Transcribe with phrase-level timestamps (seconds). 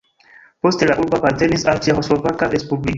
[0.65, 2.89] Poste la urbo apartenis al Ĉeĥoslovaka respubliko.